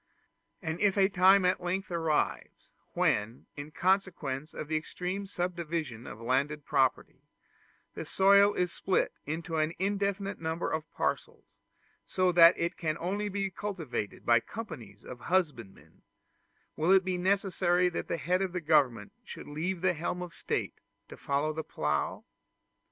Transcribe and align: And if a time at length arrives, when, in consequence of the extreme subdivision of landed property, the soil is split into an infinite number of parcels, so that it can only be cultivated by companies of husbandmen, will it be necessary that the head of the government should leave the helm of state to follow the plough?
And 0.63 0.79
if 0.79 0.97
a 0.97 1.07
time 1.09 1.45
at 1.45 1.61
length 1.61 1.91
arrives, 1.91 2.71
when, 2.93 3.45
in 3.55 3.69
consequence 3.69 4.51
of 4.51 4.67
the 4.67 4.75
extreme 4.75 5.27
subdivision 5.27 6.07
of 6.07 6.19
landed 6.19 6.65
property, 6.65 7.21
the 7.93 8.03
soil 8.03 8.51
is 8.55 8.71
split 8.73 9.13
into 9.27 9.57
an 9.57 9.73
infinite 9.77 10.41
number 10.41 10.71
of 10.71 10.91
parcels, 10.91 11.59
so 12.07 12.31
that 12.31 12.57
it 12.57 12.77
can 12.77 12.97
only 12.97 13.29
be 13.29 13.51
cultivated 13.51 14.25
by 14.25 14.39
companies 14.39 15.03
of 15.05 15.19
husbandmen, 15.19 16.01
will 16.75 16.91
it 16.91 17.05
be 17.05 17.19
necessary 17.19 17.87
that 17.87 18.07
the 18.07 18.17
head 18.17 18.41
of 18.41 18.53
the 18.53 18.59
government 18.59 19.11
should 19.23 19.47
leave 19.47 19.81
the 19.81 19.93
helm 19.93 20.23
of 20.23 20.33
state 20.33 20.79
to 21.09 21.15
follow 21.15 21.53
the 21.53 21.63
plough? 21.63 22.23